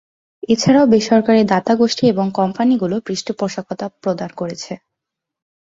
[0.49, 4.73] এছাড়াও বেসরকারি দাতাগোষ্ঠী এবং কোম্পানিগুলি পৃষ্ঠপোষকতা প্রদান করেছে।